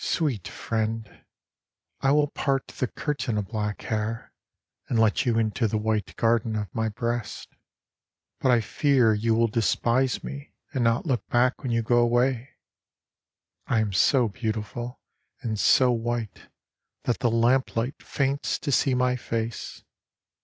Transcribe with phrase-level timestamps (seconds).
[0.00, 1.24] Sweet friend,
[2.00, 4.32] I will part the curtain of black hair
[4.88, 7.50] and let you into the white garden of my breast.
[8.40, 12.56] But I fear you will despise me and not look back when you go away.
[13.68, 14.98] I am so beautiful
[15.42, 16.48] and so white
[17.04, 19.84] that the lamp^light faints to see my face.